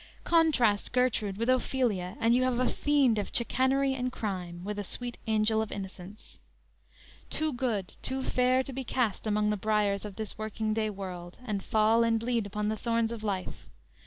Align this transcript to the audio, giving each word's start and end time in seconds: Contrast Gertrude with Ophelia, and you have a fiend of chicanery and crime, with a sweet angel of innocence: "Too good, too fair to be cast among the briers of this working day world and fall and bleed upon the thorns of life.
Contrast 0.23 0.93
Gertrude 0.93 1.37
with 1.37 1.47
Ophelia, 1.47 2.17
and 2.19 2.33
you 2.33 2.41
have 2.41 2.59
a 2.59 2.67
fiend 2.67 3.19
of 3.19 3.29
chicanery 3.31 3.93
and 3.93 4.11
crime, 4.11 4.63
with 4.63 4.79
a 4.79 4.83
sweet 4.83 5.19
angel 5.27 5.61
of 5.61 5.71
innocence: 5.71 6.39
"Too 7.29 7.53
good, 7.53 7.93
too 8.01 8.23
fair 8.23 8.63
to 8.63 8.73
be 8.73 8.83
cast 8.83 9.27
among 9.27 9.51
the 9.51 9.57
briers 9.57 10.03
of 10.03 10.15
this 10.15 10.39
working 10.39 10.73
day 10.73 10.89
world 10.89 11.37
and 11.45 11.63
fall 11.63 12.03
and 12.03 12.19
bleed 12.19 12.47
upon 12.47 12.67
the 12.67 12.77
thorns 12.77 13.11
of 13.11 13.23
life. 13.23 13.69